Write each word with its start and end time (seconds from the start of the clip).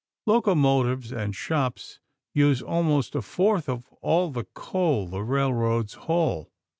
Locomotives 0.25 1.11
and 1.13 1.35
shops 1.35 1.99
use 2.33 2.63
almost 2.63 3.13
a 3.13 3.21
fourth 3.21 3.69
of 3.69 3.93
all 4.01 4.31
the 4.31 4.45
coal 4.55 5.05
the 5.07 5.21
railroads 5.21 5.93
haul. 5.93 6.49